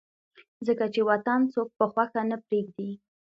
ځکه 0.67 0.85
چې 0.93 1.01
وطن 1.09 1.39
څوک 1.53 1.69
پۀ 1.77 1.85
خوښه 1.93 2.21
نه 2.29 2.37
پريږدي 2.45 2.91